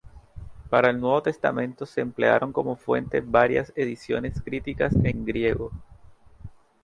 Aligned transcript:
Para 0.71 0.89
el 0.89 0.99
Nuevo 0.99 1.21
Testamento 1.21 1.85
se 1.85 2.01
emplearon 2.01 2.51
como 2.51 2.75
fuente 2.75 3.21
varias 3.23 3.71
ediciones 3.75 4.41
críticas 4.41 4.95
en 5.03 5.25
griego. 5.25 5.71